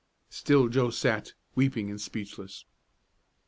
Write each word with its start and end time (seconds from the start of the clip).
Still 0.31 0.67
Joe 0.67 0.89
sat, 0.89 1.33
weeping 1.53 1.91
and 1.91 2.01
speechless. 2.01 2.65